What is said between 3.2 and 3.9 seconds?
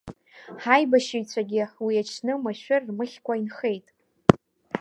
инхеит.